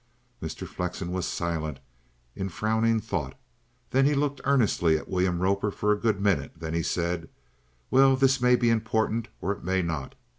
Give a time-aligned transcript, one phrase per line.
[0.41, 0.67] Mr.
[0.67, 1.79] Flexen was silent
[2.35, 3.37] in frowning thought;
[3.91, 7.29] then he looked earnestly at William Roper for a good minute; then he said:
[7.91, 10.15] "Well, this may be important, or it may not.